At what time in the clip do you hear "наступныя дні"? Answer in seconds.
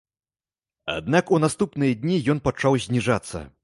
1.45-2.19